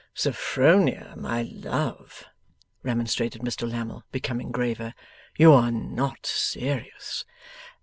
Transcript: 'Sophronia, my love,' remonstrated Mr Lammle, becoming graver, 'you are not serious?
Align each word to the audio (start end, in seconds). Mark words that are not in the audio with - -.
'Sophronia, 0.15 1.13
my 1.15 1.43
love,' 1.43 2.25
remonstrated 2.81 3.43
Mr 3.43 3.71
Lammle, 3.71 4.01
becoming 4.11 4.49
graver, 4.51 4.95
'you 5.37 5.53
are 5.53 5.69
not 5.71 6.25
serious? 6.25 7.23